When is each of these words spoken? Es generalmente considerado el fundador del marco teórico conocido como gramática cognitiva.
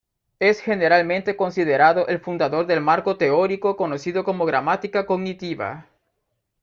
Es 0.39 0.61
generalmente 0.61 1.35
considerado 1.35 2.07
el 2.07 2.19
fundador 2.19 2.65
del 2.65 2.81
marco 2.81 3.17
teórico 3.17 3.77
conocido 3.77 4.23
como 4.23 4.47
gramática 4.47 5.05
cognitiva. 5.05 5.85